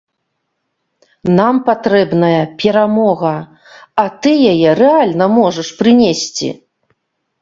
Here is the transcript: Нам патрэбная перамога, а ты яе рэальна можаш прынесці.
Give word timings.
Нам 1.39 1.55
патрэбная 1.67 2.41
перамога, 2.63 3.35
а 4.05 4.07
ты 4.25 4.31
яе 4.55 4.69
рэальна 4.83 5.25
можаш 5.39 5.67
прынесці. 5.83 6.49